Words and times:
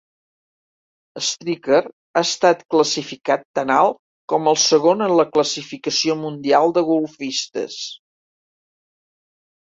Stricker 1.25 1.81
ha 1.87 2.21
estat 2.27 2.63
classificat 2.75 3.43
tan 3.59 3.73
alt 3.75 3.99
com 4.33 4.49
el 4.51 4.57
segon 4.63 5.03
en 5.09 5.13
la 5.19 5.25
classificació 5.35 6.15
mundial 6.23 6.73
de 6.79 6.83
golfistes. 6.89 7.77